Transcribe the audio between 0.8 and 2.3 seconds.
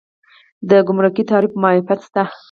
ګمرکي تعرفو معافیت شته؟